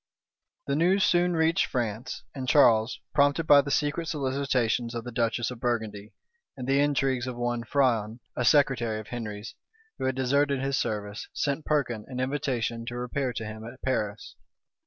[0.65, 5.51] The news soon reached France; and Charles, prompted by the secret solicitations of the duchess
[5.51, 6.13] of Burgundy,
[6.57, 9.53] and the intrigues of one Frion, a secretary of Henry's,
[9.99, 14.35] who had deserted his service, sent Perkin an invitation to repair to him at Paris.